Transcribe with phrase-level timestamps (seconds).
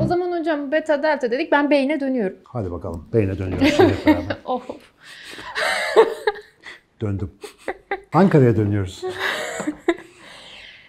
[0.00, 1.52] O zaman hocam beta delta dedik.
[1.52, 2.36] Ben beyne dönüyorum.
[2.44, 3.08] Hadi bakalım.
[3.12, 4.36] Beyne dönüyoruz şimdi hep beraber.
[4.44, 4.62] Oh.
[7.00, 7.30] Döndüm.
[8.12, 9.02] Ankara'ya dönüyoruz.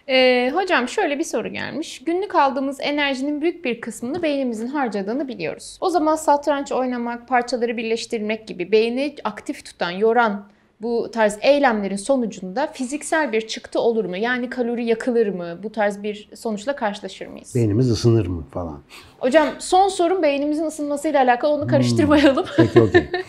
[0.09, 2.03] Ee, hocam şöyle bir soru gelmiş.
[2.03, 5.77] Günlük aldığımız enerjinin büyük bir kısmını beynimizin harcadığını biliyoruz.
[5.81, 10.49] O zaman satranç oynamak, parçaları birleştirmek gibi beyni aktif tutan, yoran
[10.81, 14.17] bu tarz eylemlerin sonucunda fiziksel bir çıktı olur mu?
[14.17, 15.59] Yani kalori yakılır mı?
[15.63, 17.55] Bu tarz bir sonuçla karşılaşır mıyız?
[17.55, 18.79] Beynimiz ısınır mı falan.
[19.19, 22.45] Hocam son sorum beynimizin ısınmasıyla alakalı onu karıştırmayalım.
[22.57, 23.09] Peki okey.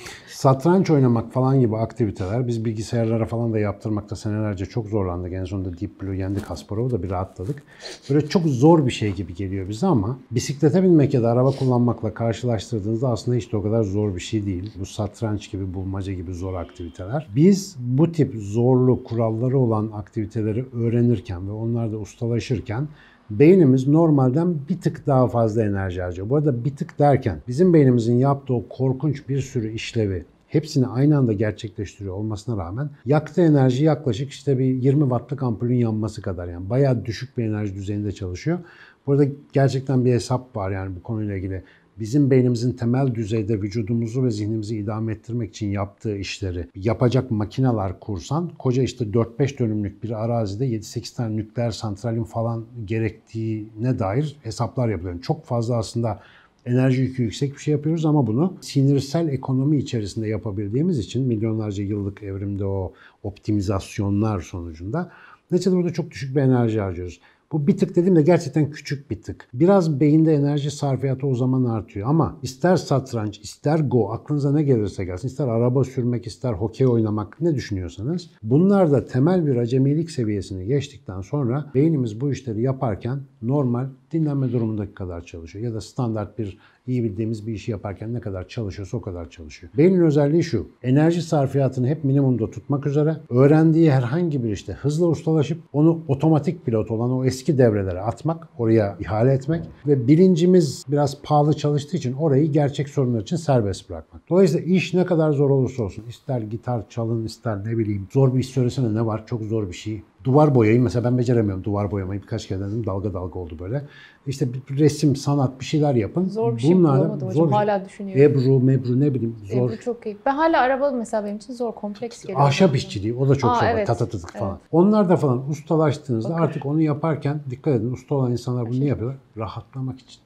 [0.41, 5.33] Satranç oynamak falan gibi aktiviteler biz bilgisayarlara falan da yaptırmakta senelerce çok zorlandık.
[5.33, 7.63] En sonunda Deep Blue yendik Kasparov'u da bir rahatladık.
[8.11, 12.15] Böyle çok zor bir şey gibi geliyor bize ama bisiklete binmek ya da araba kullanmakla
[12.15, 14.73] karşılaştırdığınızda aslında hiç de o kadar zor bir şey değil.
[14.81, 17.27] Bu satranç gibi, bulmaca gibi zor aktiviteler.
[17.41, 22.89] Biz bu tip zorlu kuralları olan aktiviteleri öğrenirken ve onlarda ustalaşırken
[23.31, 26.31] beynimiz normalden bir tık daha fazla enerji harcıyor.
[26.31, 31.19] Bu arada bir tık derken bizim beynimizin yaptığı o korkunç bir sürü işlevi hepsini aynı
[31.19, 36.71] anda gerçekleştiriyor olmasına rağmen yaktığı enerji yaklaşık işte bir 20 wattlık ampulün yanması kadar yani
[36.71, 38.59] bayağı düşük bir enerji düzeyinde çalışıyor.
[39.07, 41.63] Burada gerçekten bir hesap var yani bu konuyla ilgili
[42.01, 48.51] bizim beynimizin temel düzeyde vücudumuzu ve zihnimizi idame ettirmek için yaptığı işleri yapacak makineler kursan
[48.59, 55.23] koca işte 4-5 dönümlük bir arazide 7-8 tane nükleer santralin falan gerektiğine dair hesaplar yapılıyor.
[55.23, 56.21] Çok fazla aslında
[56.67, 62.23] enerji yükü yüksek bir şey yapıyoruz ama bunu sinirsel ekonomi içerisinde yapabildiğimiz için milyonlarca yıllık
[62.23, 65.11] evrimde o optimizasyonlar sonucunda
[65.51, 67.21] neticede burada çok düşük bir enerji harcıyoruz.
[67.53, 69.49] Bu bir tık dediğimde gerçekten küçük bir tık.
[69.55, 75.05] Biraz beyinde enerji sarfiyatı o zaman artıyor ama ister satranç, ister go, aklınıza ne gelirse
[75.05, 80.67] gelsin, ister araba sürmek, ister hokey oynamak ne düşünüyorsanız bunlar da temel bir acemilik seviyesini
[80.67, 85.65] geçtikten sonra beynimiz bu işleri yaparken normal dinlenme durumundaki kadar çalışıyor.
[85.65, 89.73] Ya da standart bir iyi bildiğimiz bir işi yaparken ne kadar çalışıyorsa o kadar çalışıyor.
[89.77, 90.69] Beynin özelliği şu.
[90.83, 96.91] Enerji sarfiyatını hep minimumda tutmak üzere öğrendiği herhangi bir işte hızla ustalaşıp onu otomatik pilot
[96.91, 102.53] olan o eski devrelere atmak, oraya ihale etmek ve bilincimiz biraz pahalı çalıştığı için orayı
[102.53, 104.31] gerçek sorunlar için serbest bırakmak.
[104.31, 108.39] Dolayısıyla iş ne kadar zor olursa olsun, ister gitar çalın, ister ne bileyim zor bir
[108.39, 110.03] iş söylesene ne var, çok zor bir şey.
[110.25, 113.83] Duvar boyayı mesela ben beceremiyorum duvar boyamayı birkaç kere denedim dalga dalga oldu böyle.
[114.27, 116.29] İşte bir resim, sanat bir şeyler yapın.
[116.29, 117.33] Zor bir şey bulamadım hocam.
[117.33, 118.23] zor- Hala düşünüyorum.
[118.23, 119.71] Ebru, mebru ne bileyim zor.
[119.71, 120.17] Ebru çok iyi.
[120.27, 122.41] Ben hala araba mesela benim için zor, kompleks geliyor.
[122.41, 123.67] Ahşap işçiliği o da çok Aa, zor.
[123.67, 123.87] evet.
[123.87, 124.51] Tatatıtık falan.
[124.53, 124.61] Evet.
[124.73, 126.43] Onlar da falan ustalaştığınızda Bakır.
[126.43, 129.19] artık onu yaparken dikkat edin usta olan insanlar bunu niye yapıyorlar?
[129.37, 130.21] Rahatlamak için.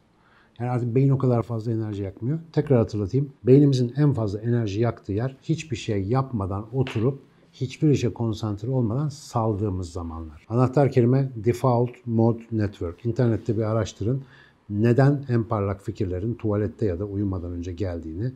[0.61, 2.39] Yani artık beyin o kadar fazla enerji yakmıyor.
[2.53, 3.33] Tekrar hatırlatayım.
[3.45, 7.21] Beynimizin en fazla enerji yaktığı yer hiçbir şey yapmadan oturup
[7.55, 10.47] hiçbir işe konsantre olmadan saldığımız zamanlar.
[10.49, 13.07] Anahtar kelime Default Mode Network.
[13.07, 14.23] İnternette bir araştırın.
[14.71, 18.33] Neden en parlak fikirlerin tuvalette ya da uyumadan önce geldiğini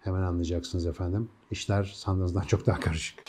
[0.00, 1.28] hemen anlayacaksınız efendim.
[1.50, 3.22] İşler sandığınızdan çok daha karışık.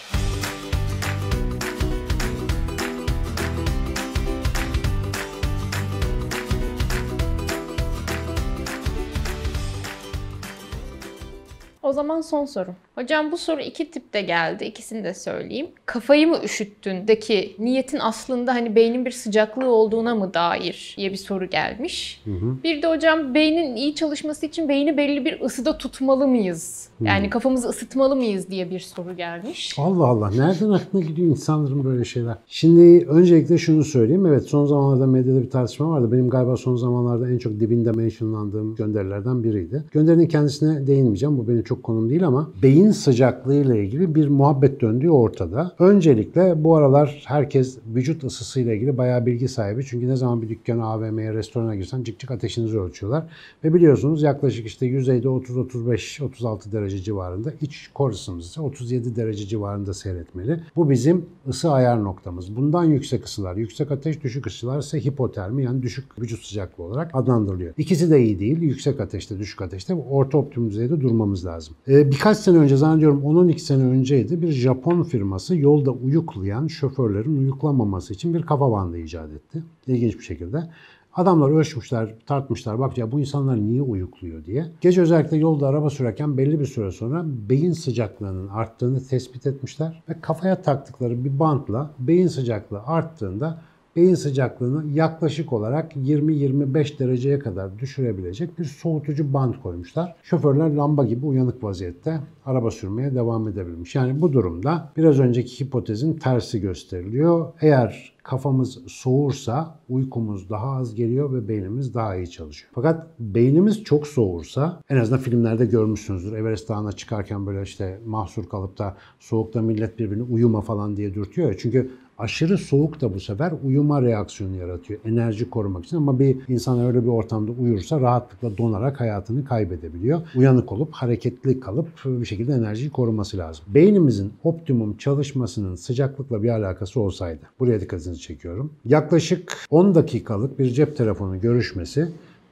[11.86, 12.70] O zaman son soru.
[12.96, 14.64] Hocam bu soru iki tipte geldi.
[14.66, 15.68] İkisini de söyleyeyim.
[15.86, 21.46] Kafayı mı üşüttündeki niyetin aslında hani beynin bir sıcaklığı olduğuna mı dair diye bir soru
[21.50, 22.22] gelmiş.
[22.64, 26.90] Bir de hocam beynin iyi çalışması için beyni belli bir ısıda tutmalı mıyız?
[27.02, 29.76] Yani kafamızı ısıtmalı mıyız diye bir soru gelmiş.
[29.80, 30.30] Allah Allah.
[30.30, 32.36] Nereden aklına gidiyor insanların böyle şeyler?
[32.48, 34.26] Şimdi öncelikle şunu söyleyeyim.
[34.26, 36.12] Evet son zamanlarda medyada bir tartışma vardı.
[36.12, 39.84] Benim galiba son zamanlarda en çok dibinde mentionlandığım gönderilerden biriydi.
[39.92, 41.38] Gönderinin kendisine değinmeyeceğim.
[41.38, 45.76] Bu benim çok konum değil ama beyin sıcaklığı ile ilgili bir muhabbet döndüğü ortada.
[45.80, 49.86] Öncelikle bu aralar herkes vücut ısısıyla ilgili bayağı bilgi sahibi.
[49.86, 53.24] Çünkü ne zaman bir dükkana, AVM'ye, restorana girsen cık cık ateşinizi ölçüyorlar.
[53.64, 57.54] Ve biliyorsunuz yaklaşık işte yüzeyde 30-35-36 derece civarında.
[57.62, 60.60] iç kor ısımız ise 37 derece civarında seyretmeli.
[60.76, 62.56] Bu bizim ısı ayar noktamız.
[62.56, 67.74] Bundan yüksek ısılar, yüksek ateş, düşük ısılar ise hipotermi yani düşük vücut sıcaklığı olarak adlandırılıyor.
[67.78, 68.62] İkisi de iyi değil.
[68.62, 71.65] Yüksek ateşte, düşük ateşte orta optimum düzeyde durmamız lazım.
[71.88, 78.14] Ee, birkaç sene önce zannediyorum 10-12 sene önceydi bir Japon firması yolda uyuklayan şoförlerin uyuklamaması
[78.14, 79.64] için bir kafa bandı icat etti.
[79.88, 80.70] İlginç bir şekilde.
[81.16, 82.80] Adamlar ölçmüşler, tartmışlar.
[82.80, 84.66] Bak ya bu insanlar niye uyukluyor diye.
[84.82, 90.04] Gece özellikle yolda araba sürerken belli bir süre sonra beyin sıcaklığının arttığını tespit etmişler.
[90.10, 93.62] Ve kafaya taktıkları bir bantla beyin sıcaklığı arttığında
[93.96, 100.16] beyin sıcaklığını yaklaşık olarak 20-25 dereceye kadar düşürebilecek bir soğutucu bant koymuşlar.
[100.24, 103.96] Şoförler lamba gibi uyanık vaziyette araba sürmeye devam edebilmiş.
[103.96, 107.54] Yani bu durumda biraz önceki hipotezin tersi gösteriliyor.
[107.62, 112.72] Eğer kafamız soğursa uykumuz daha az geliyor ve beynimiz daha iyi çalışıyor.
[112.76, 116.34] Fakat beynimiz çok soğursa en azından filmlerde görmüşsünüzdür.
[116.34, 121.52] Everest Dağı'na çıkarken böyle işte mahsur kalıp da soğukta millet birbirini uyuma falan diye dürtüyor
[121.52, 121.58] ya.
[121.58, 125.00] Çünkü Aşırı soğuk da bu sefer uyuma reaksiyonu yaratıyor.
[125.06, 130.22] Enerji korumak için ama bir insan öyle bir ortamda uyursa rahatlıkla donarak hayatını kaybedebiliyor.
[130.36, 133.66] Uyanık olup hareketli kalıp bir şekilde enerjiyi koruması lazım.
[133.68, 137.40] Beynimizin optimum çalışmasının sıcaklıkla bir alakası olsaydı.
[137.60, 138.72] Buraya dikkatinizi çekiyorum.
[138.86, 142.08] Yaklaşık 10 dakikalık bir cep telefonu görüşmesi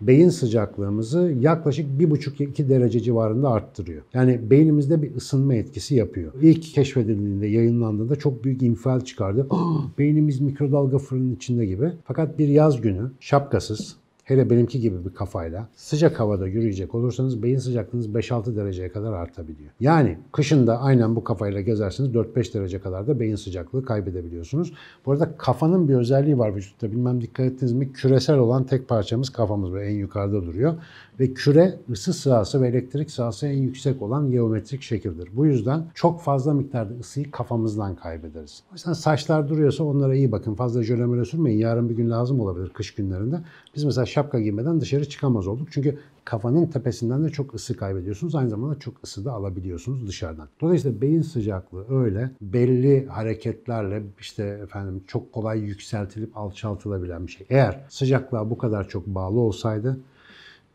[0.08, 4.04] beyin sıcaklığımızı yaklaşık 1,5-2 derece civarında arttırıyor.
[4.14, 6.34] Yani beynimizde bir ısınma etkisi yapıyor.
[6.42, 9.48] İlk keşfedildiğinde, yayınlandığında çok büyük infial çıkardı.
[9.98, 11.92] Beynimiz mikrodalga fırının içinde gibi.
[12.04, 17.58] Fakat bir yaz günü şapkasız, hele benimki gibi bir kafayla sıcak havada yürüyecek olursanız beyin
[17.58, 19.72] sıcaklığınız 5-6 dereceye kadar artabiliyor.
[19.80, 24.74] Yani kışında aynen bu kafayla gezerseniz 4-5 derece kadar da beyin sıcaklığı kaybedebiliyorsunuz.
[25.06, 26.92] Bu arada kafanın bir özelliği var vücutta.
[26.92, 27.94] Bilmem dikkat ettiniz mi?
[27.94, 30.74] Küresel olan tek parçamız kafamız böyle en yukarıda duruyor.
[31.20, 35.30] Ve küre ısı sahası ve elektrik sahası en yüksek olan geometrik şekildir.
[35.34, 38.64] Bu yüzden çok fazla miktarda ısıyı kafamızdan kaybederiz.
[38.72, 40.56] O yüzden saçlar duruyorsa onlara iyi bakın.
[40.56, 41.60] Fazla jöle sürmeyin.
[41.60, 43.36] Yarın bir gün lazım olabilir kış günlerinde.
[43.76, 45.68] Biz mesela şapka giymeden dışarı çıkamaz olduk.
[45.72, 48.36] Çünkü kafanın tepesinden de çok ısı kaybediyorsunuz.
[48.36, 50.48] Aynı zamanda çok ısı da alabiliyorsunuz dışarıdan.
[50.62, 57.48] Dolayısıyla beyin sıcaklığı öyle belli hareketlerle işte efendim çok kolay yükseltilip alçaltılabilen bir şey.
[57.50, 60.00] Eğer sıcaklığa bu kadar çok bağlı olsaydı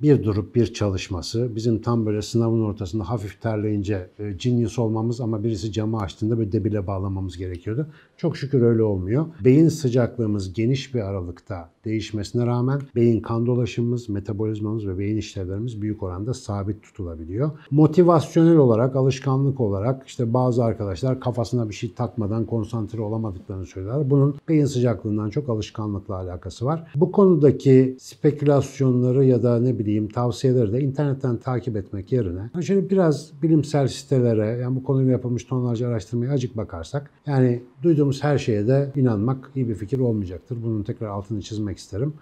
[0.02, 5.44] bir durup bir çalışması, bizim tam böyle sınavın ortasında hafif terleyince e, genius olmamız ama
[5.44, 7.86] birisi camı açtığında böyle debile bağlamamız gerekiyordu.
[8.16, 9.26] Çok şükür öyle olmuyor.
[9.44, 16.02] Beyin sıcaklığımız geniş bir aralıkta değişmesine rağmen beyin kan dolaşımımız, metabolizmamız ve beyin işlevlerimiz büyük
[16.02, 17.50] oranda sabit tutulabiliyor.
[17.70, 24.10] Motivasyonel olarak, alışkanlık olarak işte bazı arkadaşlar kafasına bir şey takmadan konsantre olamadıklarını söylüyorlar.
[24.10, 26.92] Bunun beyin sıcaklığından çok alışkanlıkla alakası var.
[26.94, 33.32] Bu konudaki spekülasyonları ya da ne bileyim tavsiyeleri de internetten takip etmek yerine şöyle biraz
[33.42, 38.92] bilimsel sitelere yani bu konuyla yapılmış tonlarca araştırmaya acık bakarsak yani duyduğumuz her şeye de
[38.96, 40.62] inanmak iyi bir fikir olmayacaktır.
[40.62, 42.14] Bunun tekrar altını çizmek isterim.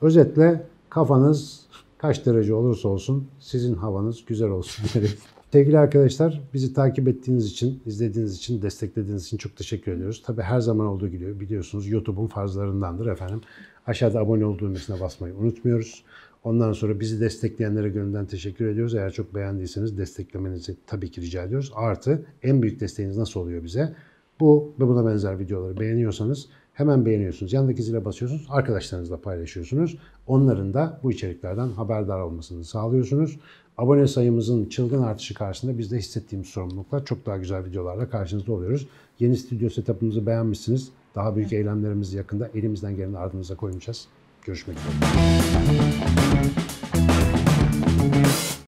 [0.00, 1.66] Özetle kafanız
[1.98, 5.10] kaç derece olursa olsun sizin havanız güzel olsun derim.
[5.52, 10.22] Sevgili arkadaşlar bizi takip ettiğiniz için, izlediğiniz için, desteklediğiniz için çok teşekkür ediyoruz.
[10.26, 13.40] Tabi her zaman olduğu gibi biliyorsunuz YouTube'un farzlarındandır efendim.
[13.86, 16.04] Aşağıda abone ol düğmesine basmayı unutmuyoruz.
[16.44, 18.94] Ondan sonra bizi destekleyenlere gönülden teşekkür ediyoruz.
[18.94, 21.72] Eğer çok beğendiyseniz desteklemenizi tabii ki rica ediyoruz.
[21.74, 23.94] Artı en büyük desteğiniz nasıl oluyor bize?
[24.40, 27.52] Bu ve buna benzer videoları beğeniyorsanız hemen beğeniyorsunuz.
[27.52, 28.46] Yandaki zile basıyorsunuz.
[28.50, 29.98] Arkadaşlarınızla paylaşıyorsunuz.
[30.26, 33.38] Onların da bu içeriklerden haberdar olmasını sağlıyorsunuz.
[33.78, 38.88] Abone sayımızın çılgın artışı karşısında biz de hissettiğimiz sorumluluklar çok daha güzel videolarla karşınızda oluyoruz.
[39.18, 40.88] Yeni stüdyo setup'ımızı beğenmişsiniz.
[41.14, 44.08] Daha büyük eylemlerimizi yakında elimizden geleni ardımıza koymayacağız.
[44.48, 46.37] Görüşmek üzere.